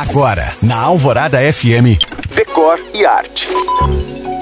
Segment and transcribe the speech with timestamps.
[0.00, 2.00] Agora, na Alvorada FM,
[2.34, 3.48] Decor e Arte.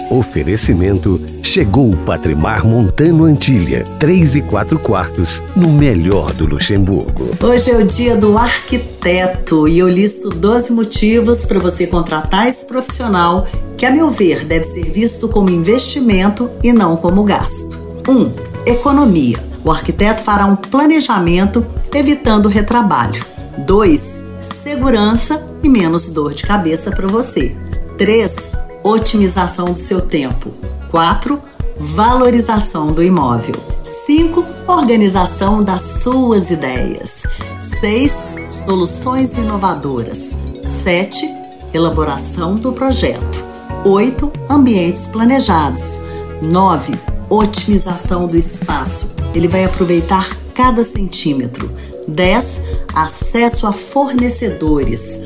[0.09, 7.31] Oferecimento chegou o Patrimar Montano Antilha, 3 e 4 quartos, no melhor do Luxemburgo.
[7.43, 12.65] Hoje é o dia do arquiteto e eu listo 12 motivos para você contratar esse
[12.65, 13.45] profissional
[13.77, 17.77] que, a meu ver, deve ser visto como investimento e não como gasto.
[18.07, 18.13] 1.
[18.13, 18.33] Um,
[18.65, 19.39] economia.
[19.65, 23.27] O arquiteto fará um planejamento evitando retrabalho.
[23.67, 24.28] 2.
[24.41, 27.57] Segurança e menos dor de cabeça para você.
[27.97, 30.53] 3 otimização do seu tempo.
[30.91, 31.41] 4.
[31.79, 33.55] Valorização do imóvel.
[33.85, 34.45] 5.
[34.67, 37.25] Organização das suas ideias.
[37.61, 38.25] 6.
[38.51, 40.37] Soluções inovadoras.
[40.65, 41.29] 7.
[41.73, 43.45] Elaboração do projeto.
[43.85, 44.33] 8.
[44.49, 46.01] Ambientes planejados.
[46.43, 46.95] 9.
[47.29, 49.15] Otimização do espaço.
[49.35, 51.71] Ele vai aproveitar cada centímetro.
[52.09, 52.63] 10.
[52.95, 55.21] Acesso a fornecedores.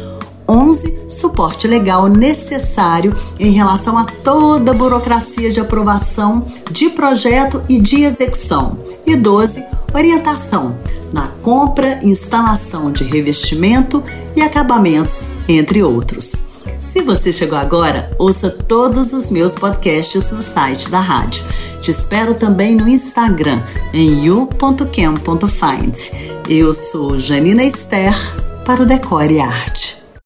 [0.49, 1.05] 11.
[1.09, 8.03] Suporte legal necessário em relação a toda a burocracia de aprovação de projeto e de
[8.03, 8.79] execução.
[9.07, 9.65] E 12.
[9.95, 10.77] Orientação
[11.13, 14.03] na compra instalação de revestimento
[14.35, 16.52] e acabamentos, entre outros.
[16.93, 21.43] Se você chegou agora, ouça todos os meus podcasts no site da rádio.
[21.81, 23.63] Te espero também no Instagram,
[23.95, 25.97] em you.cam.find.
[26.51, 28.15] Eu sou Janina Esther
[28.67, 29.82] para o Decore Arte.